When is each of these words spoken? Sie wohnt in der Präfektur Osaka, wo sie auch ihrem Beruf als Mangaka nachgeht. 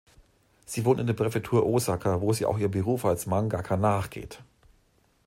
Sie 0.65 0.83
wohnt 0.83 0.99
in 0.99 1.05
der 1.05 1.13
Präfektur 1.13 1.63
Osaka, 1.63 2.21
wo 2.21 2.33
sie 2.33 2.47
auch 2.47 2.57
ihrem 2.57 2.71
Beruf 2.71 3.05
als 3.05 3.27
Mangaka 3.27 3.77
nachgeht. 3.77 4.41